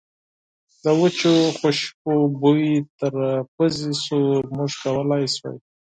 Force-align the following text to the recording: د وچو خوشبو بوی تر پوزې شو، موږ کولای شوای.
د 0.81 0.85
وچو 1.01 1.33
خوشبو 1.57 2.15
بوی 2.41 2.67
تر 2.99 3.13
پوزې 3.53 3.91
شو، 4.03 4.21
موږ 4.55 4.71
کولای 4.83 5.23
شوای. 5.35 5.57